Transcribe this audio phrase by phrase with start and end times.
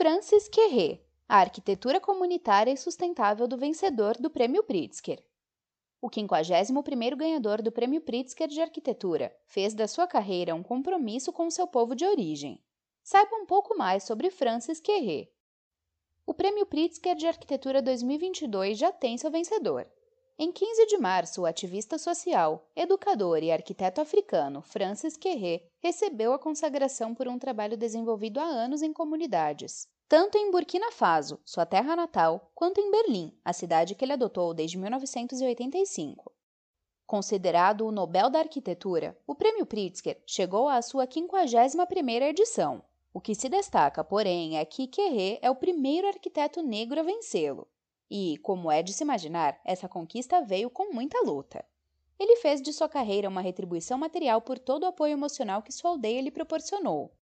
[0.00, 0.98] Francis Querré,
[1.28, 5.22] a arquitetura comunitária e sustentável do vencedor do Prêmio Pritzker.
[6.00, 11.50] O 51º ganhador do Prêmio Pritzker de Arquitetura fez da sua carreira um compromisso com
[11.50, 12.64] seu povo de origem.
[13.02, 15.28] Saiba um pouco mais sobre Francis Querré.
[16.24, 19.86] O Prêmio Pritzker de Arquitetura 2022 já tem seu vencedor.
[20.42, 26.38] Em 15 de março, o ativista social, educador e arquiteto africano Francis Querré recebeu a
[26.38, 31.94] consagração por um trabalho desenvolvido há anos em comunidades, tanto em Burkina Faso, sua terra
[31.94, 36.32] natal, quanto em Berlim, a cidade que ele adotou desde 1985.
[37.06, 42.82] Considerado o Nobel da Arquitetura, o Prêmio Pritzker chegou à sua 51ª edição.
[43.12, 47.68] O que se destaca, porém, é que Querré é o primeiro arquiteto negro a vencê-lo.
[48.10, 51.64] E, como é de se imaginar, essa conquista veio com muita luta.
[52.18, 55.90] Ele fez de sua carreira uma retribuição material por todo o apoio emocional que sua
[55.90, 57.16] aldeia lhe proporcionou.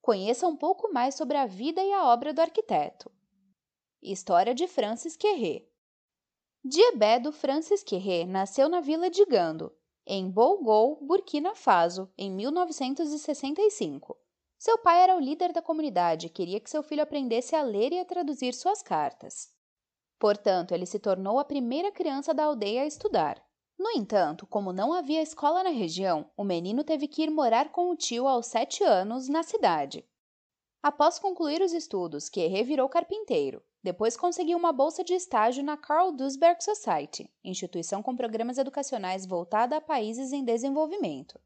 [0.00, 3.10] Conheça um pouco mais sobre a vida e a obra do arquiteto.
[4.00, 5.66] História de Francis Querré
[6.64, 9.74] Diebedo Francis Querré nasceu na vila de Gando,
[10.06, 14.16] em Bougou, Burkina Faso, em 1965.
[14.58, 17.92] Seu pai era o líder da comunidade e queria que seu filho aprendesse a ler
[17.92, 19.56] e a traduzir suas cartas.
[20.18, 23.42] Portanto, ele se tornou a primeira criança da aldeia a estudar.
[23.78, 27.90] No entanto, como não havia escola na região, o menino teve que ir morar com
[27.90, 30.04] o tio aos sete anos na cidade.
[30.82, 33.62] Após concluir os estudos, que revirou carpinteiro.
[33.82, 39.76] Depois conseguiu uma bolsa de estágio na Carl Duisberg Society, instituição com programas educacionais voltada
[39.76, 41.40] a países em desenvolvimento.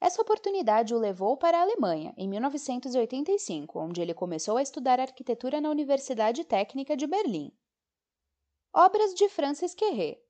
[0.00, 5.60] Essa oportunidade o levou para a Alemanha, em 1985, onde ele começou a estudar arquitetura
[5.60, 7.52] na Universidade Técnica de Berlim.
[8.72, 10.20] Obras de Francis Querré.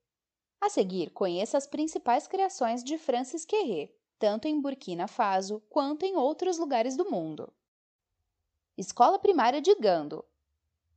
[0.61, 6.15] A seguir, conheça as principais criações de Francis Querré, tanto em Burkina Faso quanto em
[6.15, 7.51] outros lugares do mundo.
[8.77, 10.23] Escola Primária de Gando.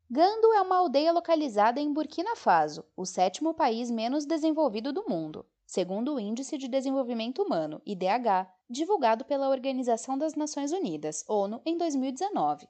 [0.09, 5.45] Gando é uma aldeia localizada em Burkina Faso, o sétimo país menos desenvolvido do mundo,
[5.66, 11.77] segundo o Índice de Desenvolvimento Humano, IDH, divulgado pela Organização das Nações Unidas, ONU, em
[11.77, 12.69] 2019.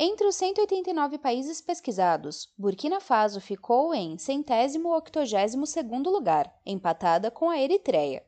[0.00, 7.50] Entre os 189 países pesquisados, Burkina Faso ficou em centésimo octogésimo segundo lugar, empatada com
[7.50, 8.24] a Eritreia.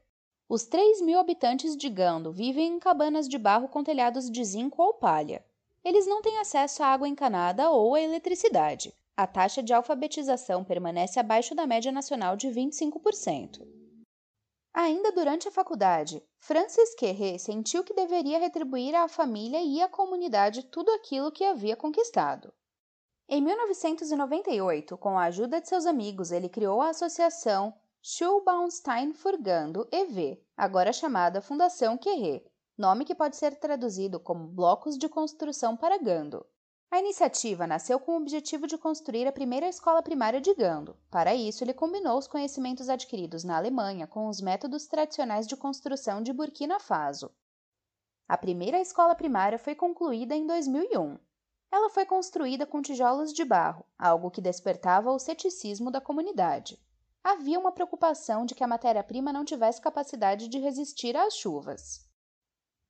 [0.48, 4.82] Os 3 mil habitantes de Gando vivem em cabanas de barro com telhados de zinco
[4.82, 5.44] ou palha.
[5.84, 8.92] Eles não têm acesso à água encanada ou à eletricidade.
[9.16, 13.79] A taxa de alfabetização permanece abaixo da média nacional de 25%.
[14.72, 20.62] Ainda durante a faculdade, Francis Querré sentiu que deveria retribuir à família e à comunidade
[20.62, 22.52] tudo aquilo que havia conquistado.
[23.28, 30.40] Em 1998, com a ajuda de seus amigos, ele criou a associação Schulbaumstein Furgando EV,
[30.56, 32.44] agora chamada Fundação Querré,
[32.78, 36.46] nome que pode ser traduzido como Blocos de Construção para Gando.
[36.92, 40.96] A iniciativa nasceu com o objetivo de construir a primeira escola primária de Gando.
[41.08, 46.20] Para isso, ele combinou os conhecimentos adquiridos na Alemanha com os métodos tradicionais de construção
[46.20, 47.30] de Burkina Faso.
[48.26, 51.16] A primeira escola primária foi concluída em 2001.
[51.70, 56.76] Ela foi construída com tijolos de barro, algo que despertava o ceticismo da comunidade.
[57.22, 62.04] Havia uma preocupação de que a matéria-prima não tivesse capacidade de resistir às chuvas.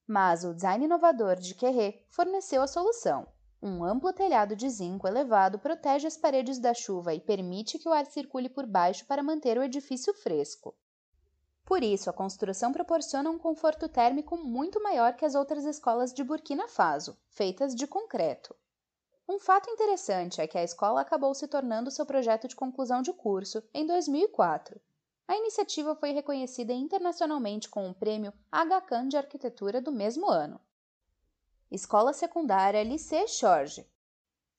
[0.07, 3.29] Mas o design inovador de Querré forneceu a solução.
[3.63, 7.93] Um amplo telhado de zinco elevado protege as paredes da chuva e permite que o
[7.93, 10.75] ar circule por baixo para manter o edifício fresco.
[11.63, 16.25] Por isso, a construção proporciona um conforto térmico muito maior que as outras escolas de
[16.25, 18.57] Burkina Faso, feitas de concreto.
[19.29, 23.13] Um fato interessante é que a escola acabou se tornando seu projeto de conclusão de
[23.13, 24.81] curso em 2004.
[25.29, 30.59] A iniciativa foi reconhecida internacionalmente com o prêmio Aga Khan de Arquitetura do mesmo ano.
[31.73, 33.89] Escola Secundária Lycée Jorge.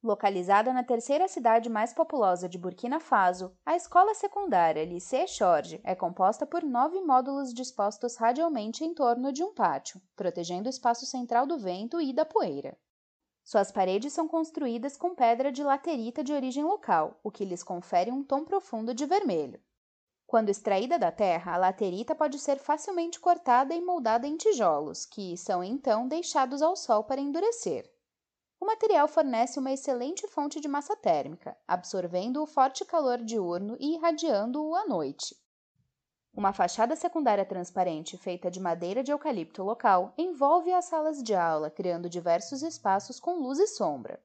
[0.02, 5.94] Localizada na terceira cidade mais populosa de Burkina Faso, a escola secundária Lycée Jorge é
[5.94, 11.46] composta por nove módulos dispostos radialmente em torno de um pátio, protegendo o espaço central
[11.46, 12.80] do vento e da poeira.
[13.44, 18.09] Suas paredes são construídas com pedra de laterita de origem local, o que lhes confere
[18.09, 19.62] um tom profundo de vermelho.
[20.32, 25.36] Quando extraída da terra, a laterita pode ser facilmente cortada e moldada em tijolos, que
[25.36, 27.92] são então deixados ao sol para endurecer.
[28.58, 33.96] O material fornece uma excelente fonte de massa térmica, absorvendo o forte calor diurno e
[33.96, 35.36] irradiando-o à noite.
[36.34, 41.70] Uma fachada secundária transparente feita de madeira de eucalipto local envolve as salas de aula,
[41.70, 44.18] criando diversos espaços com luz e sombra.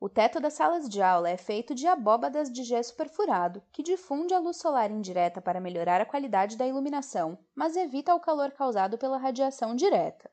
[0.00, 4.32] O teto das salas de aula é feito de abóbadas de gesso perfurado, que difunde
[4.32, 8.96] a luz solar indireta para melhorar a qualidade da iluminação, mas evita o calor causado
[8.96, 10.30] pela radiação direta.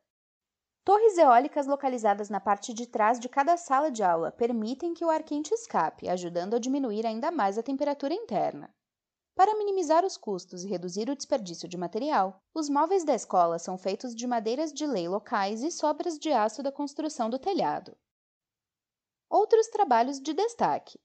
[0.84, 5.10] Torres eólicas localizadas na parte de trás de cada sala de aula permitem que o
[5.10, 8.72] ar quente escape, ajudando a diminuir ainda mais a temperatura interna.
[9.36, 13.80] Para minimizar os custos e reduzir o desperdício de material, os móveis da escola são
[13.80, 17.98] feitos de madeiras de lei locais e sobras de aço da construção do telhado.
[19.30, 21.00] Outros trabalhos de destaque.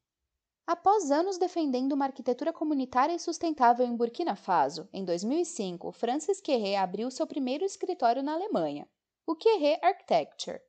[0.66, 6.76] Após anos defendendo uma arquitetura comunitária e sustentável em Burkina Faso, em 2005, Francis Querré
[6.76, 8.88] abriu seu primeiro escritório na Alemanha,
[9.26, 10.60] o Querré Architecture.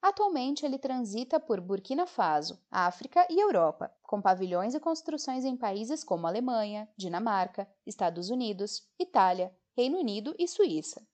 [0.00, 6.02] Atualmente, ele transita por Burkina Faso, África e Europa, com pavilhões e construções em países
[6.02, 11.06] como Alemanha, Dinamarca, Estados Unidos, Itália, Reino Unido e Suíça.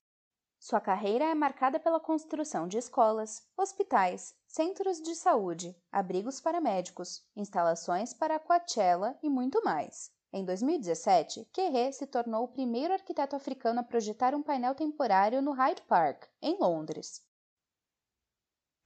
[0.65, 7.23] Sua carreira é marcada pela construção de escolas, hospitais, centros de saúde, abrigos para médicos,
[7.37, 10.11] instalações para a Coachella e muito mais.
[10.33, 15.53] Em 2017, Querré se tornou o primeiro arquiteto africano a projetar um painel temporário no
[15.53, 17.23] Hyde Park, em Londres.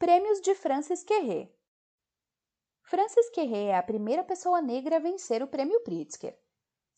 [0.01, 1.49] Prêmios de Francis Querré
[2.83, 6.37] Francis Querré é a primeira pessoa negra a vencer o Prêmio Pritzker.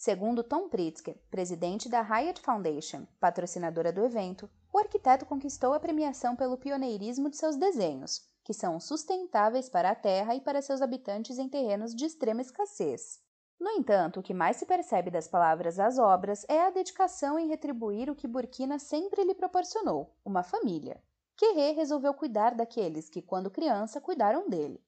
[0.01, 6.35] Segundo Tom Pritzker, presidente da Hyatt Foundation, patrocinadora do evento, o arquiteto conquistou a premiação
[6.35, 11.39] pelo pioneirismo de seus desenhos, que são sustentáveis para a terra e para seus habitantes
[11.39, 13.21] em terrenos de extrema escassez.
[13.61, 17.49] No entanto, o que mais se percebe das palavras às obras é a dedicação em
[17.49, 20.99] retribuir o que Burkina sempre lhe proporcionou, uma família.
[21.37, 24.83] Querré resolveu cuidar daqueles que, quando criança, cuidaram dele.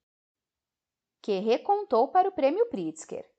[1.21, 3.31] Querré contou para o Prêmio Pritzker.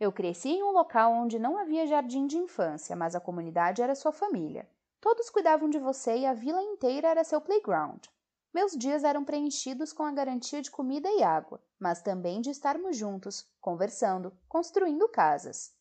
[0.00, 3.96] Eu cresci em um local onde não havia jardim de infância, mas a comunidade era
[3.96, 4.68] sua família.
[5.00, 8.04] Todos cuidavam de você e a vila inteira era seu playground.
[8.54, 12.96] Meus dias eram preenchidos com a garantia de comida e água, mas também de estarmos
[12.96, 15.76] juntos, conversando, construindo casas.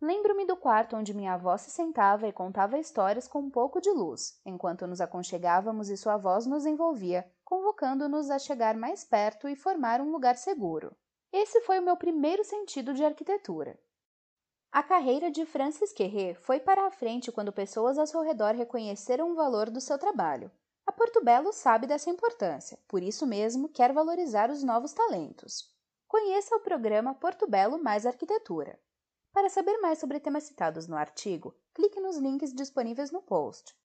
[0.00, 3.90] Lembro-me do quarto onde minha avó se sentava e contava histórias com um pouco de
[3.90, 9.56] luz, enquanto nos aconchegávamos e sua voz nos envolvia, convocando-nos a chegar mais perto e
[9.56, 10.94] formar um lugar seguro.
[11.32, 13.78] Esse foi o meu primeiro sentido de arquitetura.
[14.72, 19.30] A carreira de Francis Querré foi para a frente quando pessoas ao seu redor reconheceram
[19.30, 20.50] o valor do seu trabalho,
[20.86, 25.68] a Porto Belo sabe dessa importância, por isso mesmo quer valorizar os novos talentos.
[26.06, 28.78] Conheça o programa Porto Belo Mais Arquitetura.
[29.32, 33.74] Para saber mais sobre temas citados no artigo, clique nos links disponíveis no post.